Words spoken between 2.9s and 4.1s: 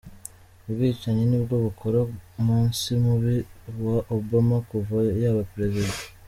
mubi wa